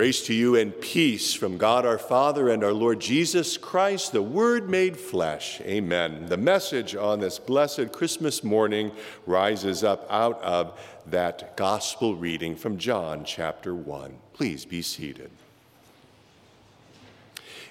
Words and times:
Grace 0.00 0.22
to 0.22 0.32
you 0.32 0.56
and 0.56 0.80
peace 0.80 1.34
from 1.34 1.58
God 1.58 1.84
our 1.84 1.98
Father 1.98 2.48
and 2.48 2.64
our 2.64 2.72
Lord 2.72 3.00
Jesus 3.00 3.58
Christ, 3.58 4.12
the 4.12 4.22
Word 4.22 4.70
made 4.70 4.96
flesh. 4.96 5.60
Amen. 5.60 6.24
The 6.24 6.38
message 6.38 6.96
on 6.96 7.20
this 7.20 7.38
blessed 7.38 7.92
Christmas 7.92 8.42
morning 8.42 8.92
rises 9.26 9.84
up 9.84 10.06
out 10.08 10.40
of 10.40 10.80
that 11.08 11.54
gospel 11.54 12.16
reading 12.16 12.56
from 12.56 12.78
John 12.78 13.24
chapter 13.26 13.74
1. 13.74 14.16
Please 14.32 14.64
be 14.64 14.80
seated. 14.80 15.30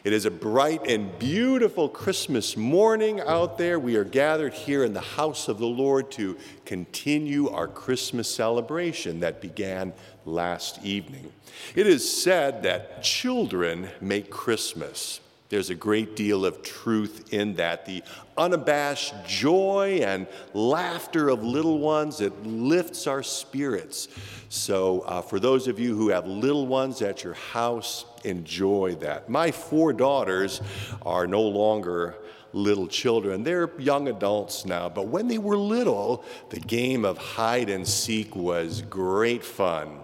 It 0.03 0.13
is 0.13 0.25
a 0.25 0.31
bright 0.31 0.87
and 0.87 1.17
beautiful 1.19 1.89
Christmas 1.89 2.55
morning 2.55 3.19
out 3.19 3.57
there. 3.57 3.77
We 3.77 3.97
are 3.97 4.05
gathered 4.05 4.53
here 4.53 4.85
in 4.85 4.93
the 4.93 5.01
house 5.01 5.49
of 5.49 5.57
the 5.57 5.67
Lord 5.67 6.09
to 6.11 6.37
continue 6.65 7.49
our 7.49 7.67
Christmas 7.67 8.33
celebration 8.33 9.19
that 9.19 9.41
began 9.41 9.93
last 10.25 10.83
evening. 10.85 11.31
It 11.75 11.85
is 11.85 12.09
said 12.09 12.63
that 12.63 13.03
children 13.03 13.89
make 13.99 14.29
Christmas. 14.29 15.19
There's 15.49 15.71
a 15.71 15.75
great 15.75 16.15
deal 16.15 16.45
of 16.45 16.61
truth 16.61 17.33
in 17.33 17.55
that. 17.55 17.87
The 17.87 18.03
unabashed 18.37 19.15
joy 19.25 20.01
and 20.03 20.27
laughter 20.53 21.29
of 21.29 21.43
little 21.43 21.79
ones, 21.79 22.21
it 22.21 22.45
lifts 22.45 23.07
our 23.07 23.23
spirits. 23.23 24.09
So, 24.49 25.01
uh, 25.01 25.23
for 25.23 25.39
those 25.39 25.67
of 25.67 25.79
you 25.79 25.95
who 25.95 26.09
have 26.09 26.27
little 26.27 26.67
ones 26.67 27.01
at 27.01 27.23
your 27.23 27.33
house, 27.33 28.05
enjoy 28.23 28.95
that. 28.99 29.27
My 29.27 29.49
four 29.49 29.91
daughters 29.91 30.61
are 31.01 31.25
no 31.25 31.41
longer 31.41 32.15
little 32.53 32.87
children. 32.87 33.43
They're 33.43 33.71
young 33.79 34.07
adults 34.07 34.65
now, 34.65 34.87
but 34.87 35.07
when 35.07 35.27
they 35.27 35.39
were 35.39 35.57
little, 35.57 36.23
the 36.51 36.59
game 36.59 37.05
of 37.05 37.17
hide 37.17 37.69
and 37.69 37.87
seek 37.87 38.35
was 38.35 38.83
great 38.83 39.43
fun. 39.43 39.99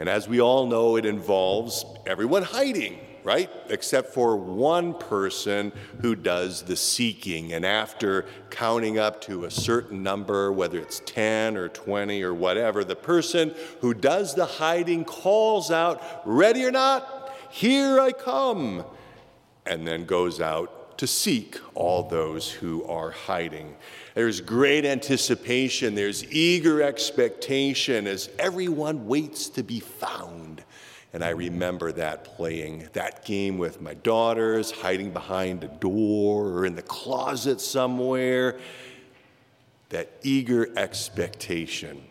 And 0.00 0.08
as 0.08 0.26
we 0.26 0.40
all 0.40 0.66
know, 0.66 0.96
it 0.96 1.06
involves 1.06 1.84
everyone 2.04 2.42
hiding 2.42 2.98
right? 3.24 3.50
Except 3.68 4.12
for 4.12 4.36
one 4.36 4.94
person 4.94 5.72
who 6.00 6.16
does 6.16 6.62
the 6.62 6.76
seeking. 6.76 7.52
And 7.52 7.64
after 7.64 8.26
counting 8.50 8.98
up 8.98 9.20
to 9.22 9.44
a 9.44 9.50
certain 9.50 10.02
number, 10.02 10.52
whether 10.52 10.78
it's 10.78 11.00
10 11.06 11.56
or 11.56 11.68
20 11.68 12.22
or 12.22 12.34
whatever, 12.34 12.84
the 12.84 12.96
person 12.96 13.54
who 13.80 13.94
does 13.94 14.34
the 14.34 14.46
hiding 14.46 15.04
calls 15.04 15.70
out, 15.70 16.02
Ready 16.24 16.64
or 16.64 16.70
not, 16.70 17.32
here 17.50 18.00
I 18.00 18.12
come, 18.12 18.84
and 19.66 19.86
then 19.86 20.04
goes 20.04 20.40
out 20.40 20.81
to 20.98 21.06
seek 21.06 21.58
all 21.74 22.02
those 22.02 22.50
who 22.50 22.84
are 22.84 23.10
hiding. 23.10 23.74
There's 24.14 24.40
great 24.40 24.84
anticipation, 24.84 25.94
there's 25.94 26.24
eager 26.32 26.82
expectation 26.82 28.06
as 28.06 28.30
everyone 28.38 29.06
waits 29.06 29.48
to 29.50 29.62
be 29.62 29.80
found. 29.80 30.62
And 31.12 31.22
I 31.22 31.30
remember 31.30 31.92
that 31.92 32.24
playing 32.24 32.88
that 32.94 33.24
game 33.24 33.58
with 33.58 33.82
my 33.82 33.94
daughters, 33.94 34.70
hiding 34.70 35.10
behind 35.10 35.62
a 35.64 35.68
door 35.68 36.48
or 36.48 36.66
in 36.66 36.74
the 36.74 36.82
closet 36.82 37.60
somewhere. 37.60 38.58
That 39.90 40.10
eager 40.22 40.70
expectation. 40.78 42.02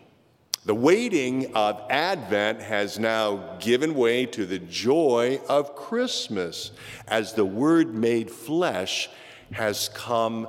The 0.64 0.74
waiting 0.76 1.56
of 1.56 1.82
Advent 1.90 2.62
has 2.62 2.96
now 2.96 3.56
given 3.58 3.96
way 3.96 4.26
to 4.26 4.46
the 4.46 4.60
joy 4.60 5.40
of 5.48 5.74
Christmas 5.74 6.70
as 7.08 7.32
the 7.32 7.44
Word 7.44 7.96
made 7.96 8.30
flesh 8.30 9.10
has 9.50 9.88
come 9.88 10.48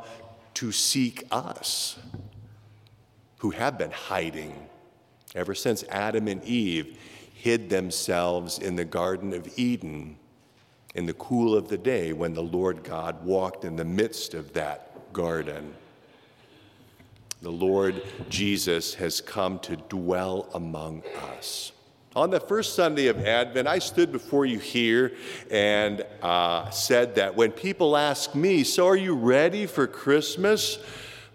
to 0.53 0.71
seek 0.71 1.23
us 1.31 1.97
who 3.39 3.49
have 3.49 3.79
been 3.79 3.89
hiding 3.89 4.69
ever 5.33 5.55
since 5.55 5.83
Adam 5.89 6.27
and 6.27 6.43
Eve 6.43 6.95
hid 7.33 7.71
themselves 7.71 8.59
in 8.59 8.75
the 8.75 8.85
Garden 8.85 9.33
of 9.33 9.51
Eden 9.57 10.17
in 10.93 11.07
the 11.07 11.13
cool 11.15 11.55
of 11.55 11.69
the 11.69 11.77
day 11.77 12.13
when 12.13 12.35
the 12.35 12.43
Lord 12.43 12.83
God 12.83 13.25
walked 13.25 13.65
in 13.65 13.77
the 13.77 13.83
midst 13.83 14.35
of 14.35 14.53
that 14.53 15.11
garden. 15.11 15.73
The 17.43 17.51
Lord 17.51 18.01
Jesus 18.29 18.93
has 18.93 19.19
come 19.19 19.59
to 19.59 19.75
dwell 19.75 20.47
among 20.53 21.03
us. 21.35 21.73
On 22.15 22.29
the 22.29 22.39
first 22.39 22.73
Sunday 22.73 23.07
of 23.07 23.19
Advent, 23.27 23.67
I 23.67 23.79
stood 23.79 24.13
before 24.13 24.45
you 24.45 24.59
here 24.59 25.11
and 25.51 26.05
uh, 26.21 26.69
said 26.69 27.15
that 27.15 27.35
when 27.35 27.51
people 27.51 27.97
ask 27.97 28.33
me, 28.33 28.63
So 28.63 28.87
are 28.87 28.95
you 28.95 29.13
ready 29.13 29.65
for 29.65 29.87
Christmas? 29.87 30.79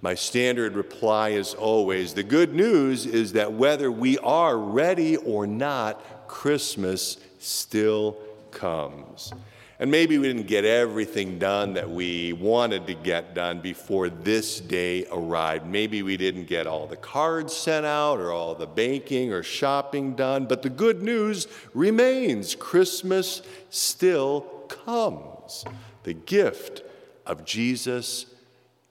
My 0.01 0.15
standard 0.15 0.77
reply 0.77 1.31
is 1.31 1.53
always 1.53 2.15
the 2.15 2.23
good 2.23 2.55
news 2.55 3.05
is 3.05 3.35
that 3.35 3.53
whether 3.53 3.93
we 3.93 4.17
are 4.21 4.57
ready 4.57 5.19
or 5.19 5.47
not, 5.47 6.27
Christmas 6.27 7.19
still 7.39 8.17
comes. 8.51 9.35
And 9.81 9.93
maybe 9.93 10.19
we 10.19 10.27
didn't 10.27 10.49
get 10.49 10.65
everything 10.65 11.39
done 11.39 11.75
that 11.75 11.89
we 11.89 12.33
wanted 12.33 12.89
to 12.89 12.94
get 12.94 13.34
done 13.34 13.61
before 13.61 14.09
this 14.09 14.59
day 14.59 15.06
arrived. 15.12 15.66
Maybe 15.66 16.03
we 16.03 16.16
didn't 16.16 16.47
get 16.47 16.66
all 16.66 16.89
the 16.89 16.97
cards 16.97 17.56
sent 17.56 17.87
out 17.87 18.19
or 18.19 18.33
all 18.33 18.56
the 18.56 18.66
baking 18.66 19.33
or 19.33 19.44
shopping 19.44 20.16
done, 20.16 20.47
but 20.47 20.62
the 20.62 20.71
good 20.71 21.00
news 21.00 21.47
remains 21.75 22.56
Christmas 22.56 23.43
still 23.71 24.41
comes. 24.69 25.65
The 26.03 26.15
gift 26.15 26.83
of 27.25 27.45
Jesus 27.45 28.27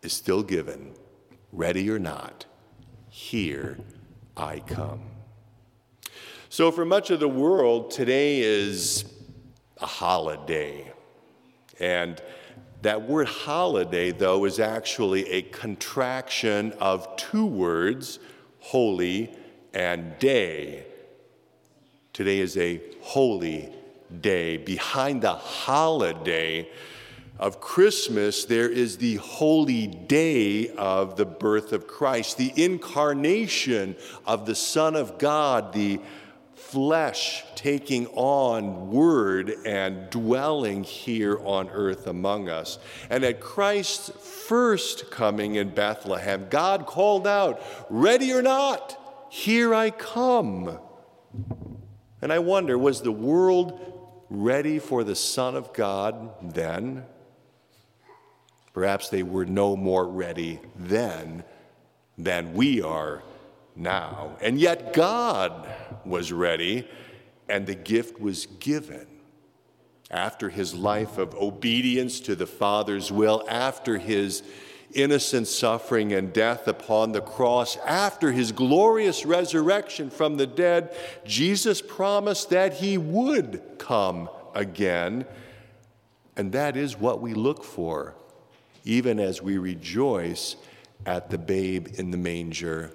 is 0.02 0.14
still 0.14 0.42
given, 0.42 0.94
ready 1.52 1.90
or 1.90 2.00
not. 2.00 2.46
Here 3.10 3.78
I 4.38 4.62
come. 4.62 5.02
So, 6.48 6.72
for 6.72 6.86
much 6.86 7.10
of 7.10 7.20
the 7.20 7.28
world, 7.28 7.92
today 7.92 8.40
is 8.40 9.04
a 9.82 9.86
holiday. 9.86 10.92
And 11.80 12.22
that 12.82 13.08
word 13.08 13.28
holiday, 13.28 14.12
though, 14.12 14.46
is 14.46 14.60
actually 14.60 15.30
a 15.30 15.42
contraction 15.44 16.74
of 16.74 17.16
two 17.16 17.46
words, 17.46 18.20
holy 18.60 19.36
and 19.74 20.18
day. 20.20 20.86
Today 22.14 22.40
is 22.40 22.58
a 22.58 22.82
holy 23.02 23.70
day. 24.22 24.58
Behind 24.58 25.22
the 25.22 25.34
holiday, 25.34 26.70
of 27.40 27.62
Christmas, 27.62 28.46
there 28.46 28.70
is 28.70 28.98
the 28.98 29.16
holy 29.16 29.88
day 29.88 30.70
of 30.70 31.18
the 31.18 31.26
birth 31.26 31.72
of 31.72 31.88
Christ, 31.88 32.38
the 32.38 32.52
incarnation 32.56 33.96
of 34.26 34.46
the 34.46 34.56
Son 34.56 34.96
of 34.96 35.20
God, 35.20 35.74
the 35.74 36.00
flesh 36.70 37.46
taking 37.56 38.08
on 38.08 38.92
word 38.92 39.54
and 39.66 40.10
dwelling 40.10 40.84
here 40.84 41.40
on 41.46 41.70
earth 41.70 42.08
among 42.08 42.50
us. 42.50 42.78
And 43.10 43.24
at 43.24 43.40
Christ's 43.40 44.10
first 44.10 45.10
coming 45.10 45.56
in 45.56 45.70
Bethlehem, 45.70 46.48
God 46.50 46.86
called 46.86 47.26
out, 47.26 47.62
Ready 47.90 48.34
or 48.34 48.42
not, 48.42 49.00
here 49.30 49.74
I 49.74 49.92
come. 49.92 50.78
And 52.22 52.34
I 52.34 52.40
wonder, 52.40 52.78
was 52.78 53.02
the 53.02 53.14
world 53.14 53.80
ready 54.30 54.80
for 54.80 55.06
the 55.06 55.16
Son 55.16 55.56
of 55.56 55.72
God 55.72 56.54
then? 56.54 57.06
Perhaps 58.74 59.08
they 59.08 59.24
were 59.24 59.46
no 59.46 59.78
more 59.78 60.06
ready 60.06 60.60
then 60.76 61.46
than 62.18 62.54
we 62.54 62.82
are 62.82 63.24
now. 63.78 64.38
And 64.42 64.60
yet 64.60 64.94
God 64.94 65.68
was 66.06 66.32
ready, 66.32 66.88
and 67.48 67.66
the 67.66 67.76
gift 67.76 68.20
was 68.20 68.46
given. 68.46 69.08
After 70.10 70.50
his 70.50 70.74
life 70.74 71.18
of 71.18 71.36
obedience 71.36 72.20
to 72.22 72.36
the 72.36 72.48
Father's 72.48 73.12
will, 73.12 73.46
after 73.50 73.98
his 73.98 74.42
innocent 74.94 75.48
suffering 75.48 76.14
and 76.14 76.32
death 76.32 76.68
upon 76.68 77.12
the 77.12 77.22
cross, 77.22 77.78
after 77.86 78.32
his 78.32 78.54
glorious 78.54 79.26
resurrection 79.26 80.10
from 80.10 80.38
the 80.38 80.48
dead, 80.48 80.96
Jesus 81.26 81.82
promised 81.82 82.50
that 82.52 82.76
he 82.76 82.98
would 82.98 83.62
come 83.78 84.30
again. 84.56 85.26
And 86.38 86.54
that 86.54 86.78
is 86.78 86.98
what 86.98 87.20
we 87.20 87.34
look 87.34 87.64
for 87.64 88.16
even 88.88 89.20
as 89.20 89.42
we 89.42 89.58
rejoice 89.58 90.56
at 91.06 91.30
the 91.30 91.38
babe 91.38 91.88
in 91.96 92.10
the 92.10 92.18
manger 92.18 92.90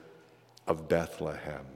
of 0.66 0.88
Bethlehem. 0.88 1.66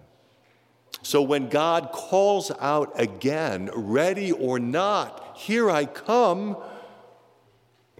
So 1.02 1.22
when 1.22 1.48
God 1.48 1.90
calls 1.92 2.50
out 2.58 2.92
again, 2.96 3.70
ready 3.74 4.32
or 4.32 4.58
not, 4.58 5.36
here 5.36 5.70
I 5.70 5.84
come, 5.84 6.56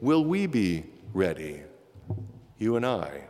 will 0.00 0.24
we 0.24 0.46
be 0.46 0.84
ready? 1.12 1.62
You 2.58 2.76
and 2.76 2.84
I. 2.84 3.22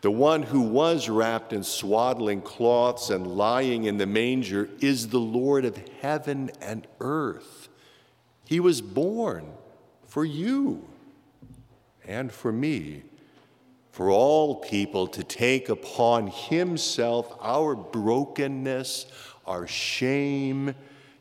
The 0.00 0.10
one 0.12 0.44
who 0.44 0.60
was 0.60 1.08
wrapped 1.08 1.52
in 1.52 1.64
swaddling 1.64 2.42
cloths 2.42 3.10
and 3.10 3.26
lying 3.26 3.84
in 3.84 3.96
the 3.96 4.06
manger 4.06 4.68
is 4.80 5.08
the 5.08 5.18
Lord 5.18 5.64
of 5.64 5.76
heaven 6.00 6.50
and 6.60 6.86
earth. 7.00 7.68
He 8.44 8.60
was 8.60 8.80
born 8.80 9.52
for 10.06 10.24
you 10.24 10.88
and 12.06 12.30
for 12.32 12.52
me, 12.52 13.02
for 13.98 14.12
all 14.12 14.54
people 14.54 15.08
to 15.08 15.24
take 15.24 15.68
upon 15.68 16.28
himself 16.28 17.36
our 17.40 17.74
brokenness, 17.74 19.06
our 19.44 19.66
shame, 19.66 20.72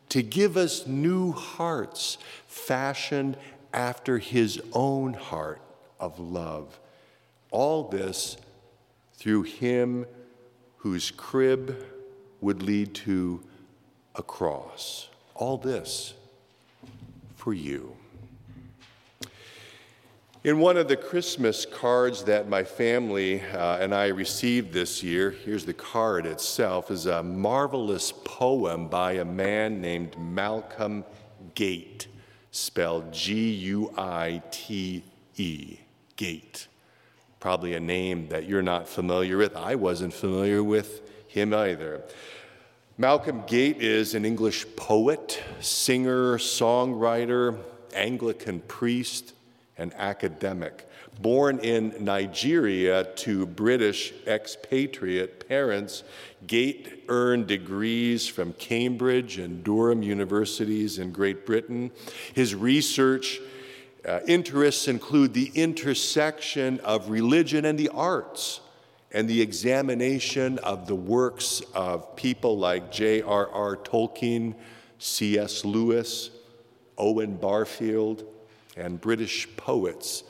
to 0.09 0.21
give 0.21 0.55
us 0.57 0.85
new 0.85 1.31
hearts 1.31 2.19
fashioned 2.45 3.35
after 3.73 4.19
his 4.19 4.61
own 4.73 5.15
heart 5.15 5.59
of 5.99 6.19
love. 6.19 6.79
All 7.49 7.89
this 7.89 8.37
through 9.15 9.41
him 9.41 10.05
whose 10.75 11.09
crib 11.09 11.83
would 12.41 12.61
lead 12.61 12.93
to 12.93 13.41
a 14.13 14.21
cross. 14.21 15.09
All 15.33 15.57
this 15.57 16.13
for 17.37 17.55
you. 17.55 17.97
In 20.47 20.59
one 20.59 20.77
of 20.77 20.87
the 20.87 20.95
Christmas 20.95 21.65
cards 21.65 22.23
that 22.23 22.47
my 22.47 22.63
family 22.63 23.41
uh, 23.41 23.79
and 23.79 23.93
I 23.93 24.07
received 24.07 24.71
this 24.71 25.03
year, 25.03 25.31
here's 25.31 25.65
the 25.65 25.73
card 25.73 26.25
itself, 26.25 26.89
is 26.89 27.05
a 27.05 27.21
marvelous 27.21 28.13
poem 28.23 28.87
by 28.87 29.15
a 29.15 29.25
man 29.25 29.81
named 29.81 30.17
Malcolm 30.17 31.03
Guite, 31.53 32.07
spelled 32.51 33.11
G 33.11 33.51
U 33.55 33.93
I 33.97 34.41
T 34.49 35.03
E, 35.35 35.79
Guite. 36.15 36.67
Probably 37.41 37.73
a 37.73 37.81
name 37.81 38.29
that 38.29 38.47
you're 38.47 38.61
not 38.61 38.87
familiar 38.87 39.35
with. 39.35 39.53
I 39.53 39.75
wasn't 39.75 40.13
familiar 40.13 40.63
with 40.63 41.01
him 41.27 41.53
either. 41.53 42.03
Malcolm 42.97 43.41
Guite 43.41 43.81
is 43.81 44.15
an 44.15 44.23
English 44.23 44.65
poet, 44.77 45.43
singer, 45.59 46.37
songwriter, 46.37 47.59
Anglican 47.93 48.61
priest, 48.61 49.33
and 49.77 49.93
academic. 49.95 50.87
Born 51.21 51.59
in 51.59 51.93
Nigeria 51.99 53.03
to 53.03 53.45
British 53.45 54.13
expatriate 54.25 55.47
parents, 55.47 56.03
Guite 56.45 57.03
earned 57.07 57.47
degrees 57.47 58.27
from 58.27 58.53
Cambridge 58.53 59.39
and 59.39 59.63
Durham 59.63 60.03
universities 60.03 60.99
in 60.99 61.11
Great 61.11 61.45
Britain. 61.45 61.91
His 62.33 62.53
research 62.53 63.39
uh, 64.07 64.19
interests 64.27 64.87
include 64.87 65.33
the 65.33 65.51
intersection 65.55 66.79
of 66.81 67.09
religion 67.09 67.65
and 67.65 67.77
the 67.77 67.89
arts 67.89 68.61
and 69.11 69.27
the 69.27 69.41
examination 69.41 70.59
of 70.59 70.85
the 70.85 70.95
works 70.95 71.61
of 71.73 72.15
people 72.15 72.57
like 72.57 72.91
J.R.R. 72.91 73.77
Tolkien, 73.77 74.53
C.S. 74.99 75.65
Lewis, 75.65 76.29
Owen 76.97 77.35
Barfield, 77.37 78.23
and 78.77 79.01
British 79.01 79.47
poets 79.57 80.23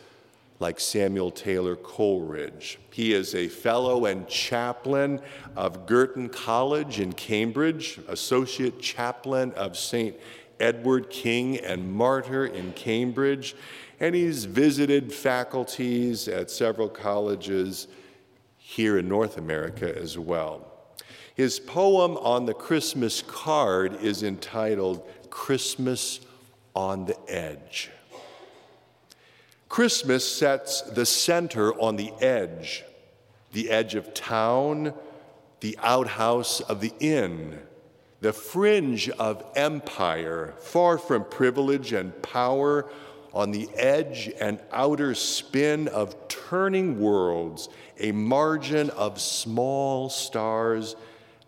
like 0.59 0.79
Samuel 0.79 1.29
Taylor 1.31 1.75
Coleridge. 1.75 2.79
He 2.91 3.13
is 3.13 3.35
a 3.35 3.47
fellow 3.47 4.05
and 4.05 4.27
chaplain 4.27 5.21
of 5.55 5.85
Girton 5.85 6.29
College 6.29 6.99
in 6.99 7.13
Cambridge, 7.13 7.99
associate 8.07 8.81
chaplain 8.81 9.51
of 9.51 9.77
St. 9.77 10.15
Edward 10.59 11.09
King 11.09 11.57
and 11.57 11.94
Martyr 11.94 12.47
in 12.47 12.73
Cambridge, 12.73 13.55
and 13.99 14.15
he's 14.15 14.45
visited 14.45 15.13
faculties 15.13 16.27
at 16.27 16.49
several 16.49 16.89
colleges 16.89 17.88
here 18.57 18.97
in 18.97 19.07
North 19.07 19.38
America 19.38 19.95
as 19.95 20.17
well. 20.17 20.73
His 21.35 21.59
poem 21.59 22.17
on 22.17 22.47
the 22.47 22.53
Christmas 22.55 23.21
card 23.21 24.01
is 24.01 24.23
entitled 24.23 25.07
Christmas 25.29 26.19
on 26.75 27.05
the 27.05 27.17
Edge. 27.29 27.91
Christmas 29.69 30.27
sets 30.27 30.81
the 30.81 31.05
center 31.05 31.73
on 31.79 31.97
the 31.97 32.13
edge, 32.21 32.83
the 33.51 33.69
edge 33.69 33.95
of 33.95 34.13
town, 34.13 34.93
the 35.59 35.77
outhouse 35.81 36.61
of 36.61 36.81
the 36.81 36.93
inn, 36.99 37.59
the 38.21 38.33
fringe 38.33 39.09
of 39.09 39.43
empire, 39.55 40.53
far 40.59 40.97
from 40.97 41.25
privilege 41.25 41.93
and 41.93 42.19
power, 42.21 42.89
on 43.33 43.51
the 43.51 43.69
edge 43.75 44.31
and 44.39 44.59
outer 44.71 45.13
spin 45.13 45.87
of 45.89 46.27
turning 46.27 46.99
worlds, 46.99 47.69
a 47.99 48.11
margin 48.11 48.89
of 48.91 49.21
small 49.21 50.09
stars 50.09 50.95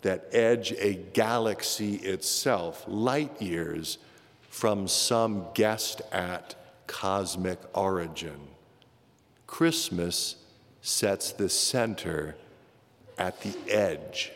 that 0.01 0.27
edge 0.31 0.71
a 0.73 0.93
galaxy 0.93 1.95
itself, 1.95 2.83
light 2.87 3.41
years 3.41 3.97
from 4.49 4.87
some 4.87 5.47
guessed 5.53 6.01
at 6.11 6.55
cosmic 6.89 7.59
origin. 7.77 8.39
Christmas 9.45 10.37
sets 10.81 11.31
the 11.31 11.47
center 11.47 12.35
at 13.17 13.39
the 13.41 13.55
edge. 13.71 14.31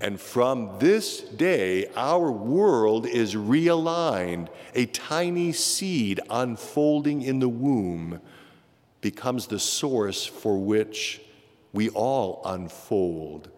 And 0.00 0.20
from 0.20 0.76
this 0.78 1.20
day, 1.20 1.86
our 1.96 2.30
world 2.30 3.06
is 3.06 3.34
realigned. 3.34 4.48
A 4.74 4.84
tiny 4.86 5.52
seed 5.52 6.20
unfolding 6.28 7.22
in 7.22 7.38
the 7.38 7.48
womb 7.48 8.20
becomes 9.00 9.46
the 9.46 9.58
source 9.58 10.26
for 10.26 10.58
which 10.58 11.22
we 11.72 11.88
all 11.90 12.42
unfold 12.44 13.48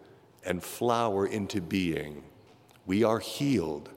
and 0.45 0.63
flower 0.63 1.27
into 1.27 1.59
being. 1.59 2.23
We 2.85 3.03
are 3.03 3.19
healed. 3.19 3.89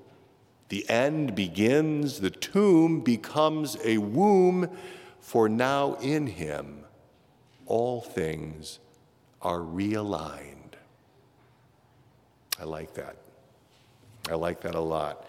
The 0.71 0.89
end 0.89 1.35
begins, 1.35 2.21
the 2.21 2.31
tomb 2.31 3.01
becomes 3.01 3.77
a 3.85 3.99
womb, 3.99 4.71
for 5.21 5.49
now 5.49 5.95
in 5.95 6.27
him 6.27 6.85
all 7.67 8.01
things 8.01 8.79
are 9.43 9.61
realigned. 9.61 10.75
I 12.59 12.65
like 12.65 12.95
that. 12.95 13.17
I 14.29 14.35
like 14.35 14.61
that 14.63 14.75
a 14.75 14.81
lot. 14.81 15.27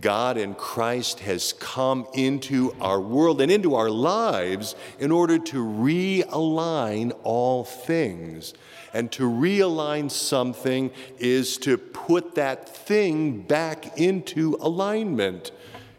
God 0.00 0.36
in 0.36 0.54
Christ 0.54 1.20
has 1.20 1.54
come 1.54 2.06
into 2.12 2.74
our 2.78 3.00
world 3.00 3.40
and 3.40 3.50
into 3.50 3.74
our 3.74 3.88
lives 3.88 4.74
in 4.98 5.10
order 5.10 5.38
to 5.38 5.64
realign 5.64 7.18
all 7.22 7.64
things. 7.64 8.52
And 8.92 9.10
to 9.12 9.22
realign 9.22 10.10
something 10.10 10.90
is 11.18 11.56
to 11.58 11.78
put 11.78 12.34
that 12.34 12.68
thing 12.68 13.42
back 13.42 13.98
into 13.98 14.58
alignment. 14.60 15.52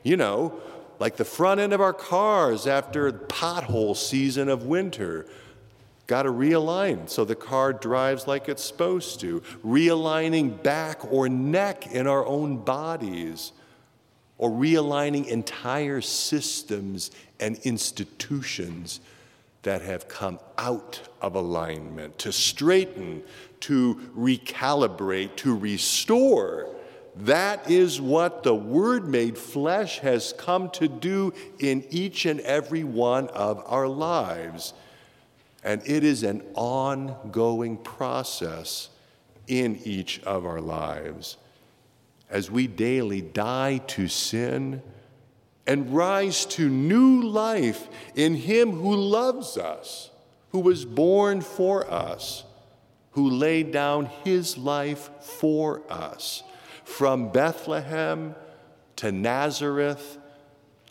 You 0.03 0.17
know, 0.17 0.59
like 0.99 1.17
the 1.17 1.25
front 1.25 1.59
end 1.59 1.73
of 1.73 1.81
our 1.81 1.93
cars 1.93 2.67
after 2.67 3.11
pothole 3.11 3.95
season 3.95 4.49
of 4.49 4.65
winter. 4.65 5.25
Got 6.09 6.23
to 6.23 6.31
realign 6.31 7.07
so 7.07 7.23
the 7.23 7.35
car 7.35 7.71
drives 7.71 8.25
like 8.25 8.49
it's 8.49 8.63
supposed 8.63 9.19
to. 9.19 9.41
Realigning 9.63 10.63
back 10.63 11.13
or 11.13 11.29
neck 11.29 11.85
in 11.91 12.07
our 12.07 12.25
own 12.25 12.57
bodies, 12.57 13.51
or 14.39 14.49
realigning 14.49 15.27
entire 15.27 16.01
systems 16.01 17.11
and 17.39 17.59
institutions 17.59 19.01
that 19.61 19.83
have 19.83 20.07
come 20.07 20.39
out 20.57 20.99
of 21.21 21.35
alignment 21.35 22.17
to 22.17 22.31
straighten, 22.31 23.21
to 23.59 23.93
recalibrate, 24.17 25.35
to 25.35 25.55
restore. 25.55 26.75
That 27.17 27.69
is 27.69 28.01
what 28.01 28.41
the 28.41 28.55
Word 28.55 29.07
made 29.07 29.37
flesh 29.37 29.99
has 29.99 30.33
come 30.39 30.71
to 30.71 30.87
do 30.87 31.35
in 31.59 31.85
each 31.91 32.25
and 32.25 32.39
every 32.39 32.83
one 32.83 33.27
of 33.27 33.61
our 33.67 33.87
lives. 33.87 34.73
And 35.63 35.81
it 35.85 36.03
is 36.03 36.23
an 36.23 36.43
ongoing 36.53 37.77
process 37.77 38.89
in 39.47 39.79
each 39.83 40.21
of 40.23 40.45
our 40.45 40.61
lives 40.61 41.37
as 42.29 42.51
we 42.51 42.67
daily 42.67 43.21
die 43.21 43.79
to 43.87 44.07
sin 44.07 44.81
and 45.65 45.93
rise 45.93 46.45
to 46.45 46.69
new 46.69 47.21
life 47.23 47.87
in 48.15 48.35
Him 48.35 48.71
who 48.71 48.95
loves 48.95 49.57
us, 49.57 50.09
who 50.49 50.59
was 50.59 50.85
born 50.85 51.41
for 51.41 51.89
us, 51.91 52.43
who 53.11 53.29
laid 53.29 53.71
down 53.71 54.05
His 54.23 54.57
life 54.57 55.09
for 55.21 55.81
us. 55.89 56.43
From 56.83 57.31
Bethlehem 57.31 58.35
to 58.97 59.11
Nazareth 59.11 60.17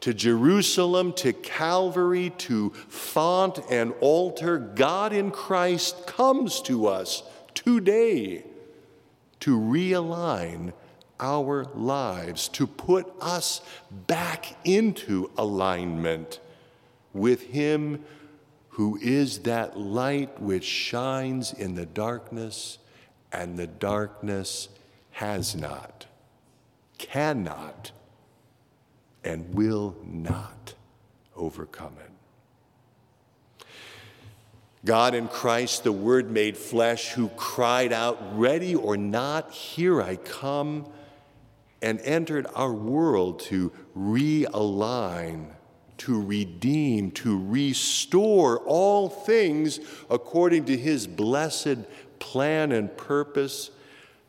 to 0.00 0.14
Jerusalem, 0.14 1.12
to 1.14 1.32
Calvary, 1.32 2.30
to 2.38 2.70
font 2.70 3.58
and 3.70 3.92
altar, 4.00 4.58
God 4.58 5.12
in 5.12 5.30
Christ 5.30 6.06
comes 6.06 6.60
to 6.62 6.86
us 6.86 7.22
today 7.54 8.44
to 9.40 9.58
realign 9.58 10.72
our 11.20 11.64
lives, 11.74 12.48
to 12.48 12.66
put 12.66 13.12
us 13.20 13.60
back 14.06 14.56
into 14.64 15.30
alignment 15.36 16.40
with 17.12 17.42
Him 17.42 18.04
who 18.78 18.96
is 19.02 19.40
that 19.40 19.76
light 19.76 20.40
which 20.40 20.64
shines 20.64 21.52
in 21.52 21.74
the 21.74 21.84
darkness, 21.84 22.78
and 23.32 23.58
the 23.58 23.66
darkness 23.66 24.68
has 25.10 25.56
not, 25.56 26.06
cannot, 26.96 27.90
and 29.28 29.54
will 29.54 29.94
not 30.06 30.72
overcome 31.36 31.94
it. 32.02 33.66
God 34.86 35.14
in 35.14 35.28
Christ, 35.28 35.84
the 35.84 35.92
Word 35.92 36.30
made 36.30 36.56
flesh, 36.56 37.12
who 37.12 37.28
cried 37.36 37.92
out, 37.92 38.38
Ready 38.38 38.74
or 38.74 38.96
not, 38.96 39.52
here 39.52 40.00
I 40.00 40.16
come, 40.16 40.90
and 41.82 42.00
entered 42.00 42.46
our 42.54 42.72
world 42.72 43.40
to 43.40 43.70
realign, 43.94 45.48
to 45.98 46.22
redeem, 46.22 47.10
to 47.10 47.38
restore 47.38 48.60
all 48.60 49.10
things 49.10 49.78
according 50.08 50.64
to 50.64 50.76
his 50.76 51.06
blessed 51.06 51.80
plan 52.18 52.72
and 52.72 52.96
purpose, 52.96 53.70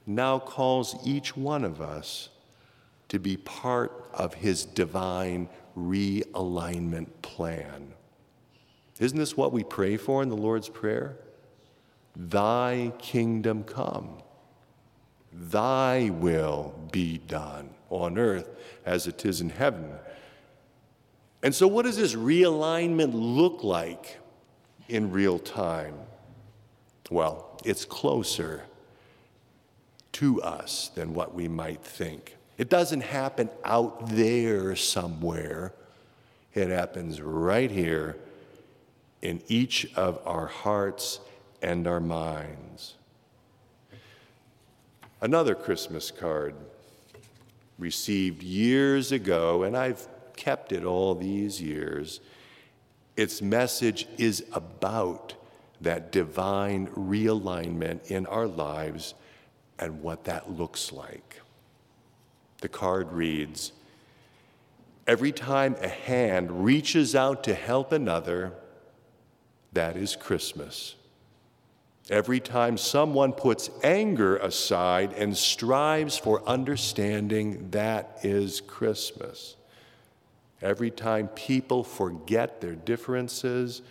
now 0.05 0.39
calls 0.39 0.97
each 1.05 1.37
one 1.37 1.63
of 1.63 1.79
us 1.79 2.27
to 3.09 3.19
be 3.19 3.37
part 3.37 4.09
of 4.13 4.33
his 4.33 4.65
divine 4.65 5.49
realignment 5.77 7.07
plan. 7.21 7.93
Isn't 8.99 9.17
this 9.17 9.35
what 9.35 9.51
we 9.51 9.63
pray 9.63 9.97
for 9.97 10.21
in 10.23 10.29
the 10.29 10.37
Lord's 10.37 10.69
Prayer? 10.69 11.17
Thy 12.15 12.91
kingdom 12.99 13.63
come, 13.63 14.21
thy 15.31 16.09
will 16.09 16.73
be 16.91 17.17
done 17.17 17.69
on 17.89 18.17
earth 18.17 18.49
as 18.85 19.07
it 19.07 19.25
is 19.25 19.41
in 19.41 19.49
heaven. 19.49 19.91
And 21.41 21.55
so, 21.55 21.67
what 21.67 21.85
does 21.85 21.95
this 21.95 22.15
realignment 22.15 23.11
look 23.13 23.63
like 23.63 24.19
in 24.89 25.11
real 25.11 25.39
time? 25.39 25.95
Well, 27.09 27.57
it's 27.63 27.85
closer 27.85 28.63
to 30.13 30.41
us 30.41 30.91
than 30.93 31.13
what 31.13 31.33
we 31.33 31.47
might 31.47 31.83
think. 31.83 32.35
It 32.59 32.69
doesn't 32.69 33.01
happen 33.01 33.49
out 33.63 34.09
there 34.09 34.75
somewhere, 34.75 35.71
it 36.53 36.67
happens 36.67 37.21
right 37.21 37.71
here 37.71 38.17
in 39.21 39.41
each 39.47 39.93
of 39.95 40.19
our 40.25 40.47
hearts 40.47 41.21
and 41.61 41.87
our 41.87 42.01
minds. 42.01 42.95
Another 45.21 45.55
Christmas 45.55 46.11
card 46.11 46.53
received 47.77 48.43
years 48.43 49.13
ago, 49.13 49.63
and 49.63 49.77
I've 49.77 50.05
kept 50.35 50.73
it 50.73 50.83
all 50.83 51.15
these 51.15 51.61
years. 51.61 52.19
Its 53.15 53.41
message 53.41 54.05
is 54.17 54.43
about 54.51 55.33
that 55.79 56.11
divine 56.11 56.87
realignment 56.87 58.11
in 58.11 58.25
our 58.25 58.47
lives 58.47 59.13
and 59.79 60.01
what 60.01 60.25
that 60.25 60.51
looks 60.51 60.91
like. 60.91 61.39
The 62.61 62.69
card 62.69 63.11
reads 63.11 63.71
Every 65.07 65.31
time 65.31 65.75
a 65.81 65.87
hand 65.87 66.63
reaches 66.63 67.15
out 67.15 67.43
to 67.45 67.55
help 67.55 67.91
another, 67.91 68.53
that 69.73 69.97
is 69.97 70.15
Christmas. 70.15 70.95
Every 72.11 72.39
time 72.39 72.77
someone 72.77 73.33
puts 73.33 73.71
anger 73.83 74.37
aside 74.37 75.13
and 75.13 75.35
strives 75.35 76.17
for 76.17 76.47
understanding, 76.47 77.71
that 77.71 78.19
is 78.23 78.61
Christmas. 78.61 79.55
Every 80.61 80.91
time 80.91 81.27
people 81.29 81.83
forget 81.83 82.61
their 82.61 82.75
differences 82.75 83.81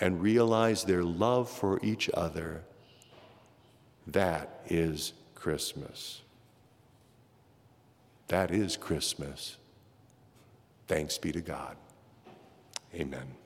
and 0.00 0.20
realize 0.20 0.82
their 0.82 1.04
love 1.04 1.48
for 1.48 1.78
each 1.84 2.10
other, 2.12 2.62
that 4.08 4.62
is 4.66 5.12
Christmas. 5.36 6.23
That 8.28 8.50
is 8.50 8.76
Christmas. 8.76 9.58
Thanks 10.86 11.18
be 11.18 11.32
to 11.32 11.40
God. 11.40 11.76
Amen. 12.94 13.43